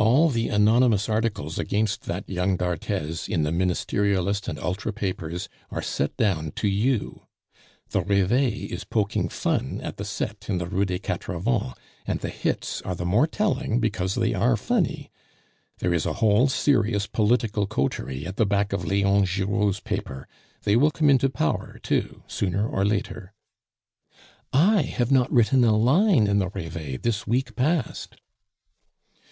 "All 0.00 0.30
the 0.30 0.48
anonymous 0.48 1.08
articles 1.08 1.58
against 1.58 2.02
that 2.04 2.28
young 2.28 2.56
d'Arthez 2.56 3.28
in 3.28 3.42
the 3.44 3.50
Ministerialist 3.50 4.48
and 4.48 4.58
Ultra 4.58 4.92
papers 4.92 5.48
are 5.70 5.82
set 5.82 6.16
down 6.16 6.52
to 6.52 6.68
you. 6.68 7.26
The 7.90 8.02
Reveil 8.02 8.72
is 8.72 8.84
poking 8.84 9.28
fun 9.28 9.80
at 9.80 9.96
the 9.96 10.04
set 10.04 10.48
in 10.48 10.58
the 10.58 10.66
Rue 10.66 10.84
des 10.84 10.98
Quatre 11.00 11.36
Vents, 11.38 11.74
and 12.06 12.20
the 12.20 12.28
hits 12.30 12.82
are 12.82 12.96
the 12.96 13.04
more 13.04 13.26
telling 13.26 13.78
because 13.80 14.16
they 14.16 14.34
are 14.34 14.56
funny. 14.56 15.10
There 15.78 15.94
is 15.94 16.06
a 16.06 16.14
whole 16.14 16.48
serious 16.48 17.06
political 17.08 17.66
coterie 17.66 18.26
at 18.26 18.36
the 18.36 18.46
back 18.46 18.72
of 18.72 18.84
Leon 18.84 19.24
Giraud's 19.26 19.80
paper; 19.80 20.28
they 20.62 20.74
will 20.76 20.92
come 20.92 21.10
into 21.10 21.28
power 21.28 21.78
too, 21.82 22.22
sooner 22.28 22.68
or 22.68 22.84
later." 22.84 23.32
"I 24.52 24.82
have 24.82 25.10
not 25.12 25.32
written 25.32 25.64
a 25.64 25.76
line 25.76 26.26
in 26.26 26.38
the 26.38 26.50
Reveil 26.50 26.98
this 27.02 27.24
week 27.26 27.54
past." 27.54 28.16